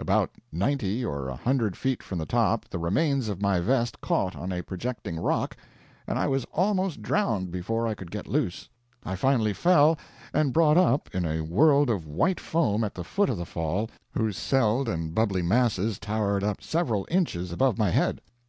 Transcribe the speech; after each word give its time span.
About 0.00 0.32
ninety 0.50 1.04
or 1.04 1.28
a 1.28 1.36
hundred 1.36 1.76
feet 1.76 2.02
from 2.02 2.18
the 2.18 2.26
top, 2.26 2.68
the 2.68 2.78
remains 2.80 3.28
of 3.28 3.40
my 3.40 3.60
vest 3.60 4.00
caught 4.00 4.34
on 4.34 4.50
a 4.50 4.60
projecting 4.60 5.16
rock, 5.16 5.56
and 6.08 6.18
I 6.18 6.26
was 6.26 6.44
almost 6.52 7.02
drowned 7.02 7.52
before 7.52 7.86
I 7.86 7.94
could 7.94 8.10
get 8.10 8.26
loose. 8.26 8.68
I 9.04 9.14
finally 9.14 9.52
fell, 9.52 9.96
and 10.34 10.52
brought 10.52 10.76
up 10.76 11.08
in 11.14 11.24
a 11.24 11.42
world 11.42 11.88
of 11.88 12.04
white 12.04 12.40
foam 12.40 12.82
at 12.82 12.96
the 12.96 13.04
foot 13.04 13.30
of 13.30 13.38
the 13.38 13.46
Fall, 13.46 13.88
whose 14.10 14.36
celled 14.36 14.88
and 14.88 15.14
bubbly 15.14 15.42
masses 15.42 16.00
towered 16.00 16.42
up 16.42 16.62
several 16.64 17.06
inches 17.08 17.52
above 17.52 17.78
my 17.78 17.90
head. 17.90 18.20